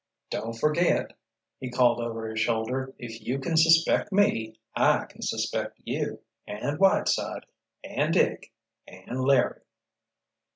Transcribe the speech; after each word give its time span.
"Don't 0.31 0.57
forget," 0.57 1.15
he 1.59 1.69
called 1.69 1.99
over 2.01 2.27
his 2.27 2.39
shoulder, 2.39 2.95
"if 2.97 3.21
you 3.21 3.37
can 3.37 3.55
suspect 3.55 4.11
me, 4.11 4.59
I 4.75 5.05
can 5.05 5.21
suspect 5.21 5.79
you—and 5.83 6.79
Whiteside—and 6.79 8.11
Dick—and 8.11 9.21
Larry!" 9.21 9.61